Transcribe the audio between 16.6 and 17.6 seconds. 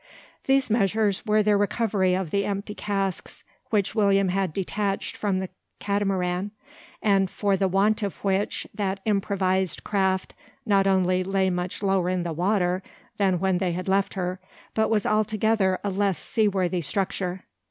structure.